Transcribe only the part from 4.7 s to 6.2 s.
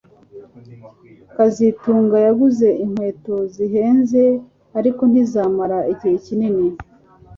ariko ntizimara igihe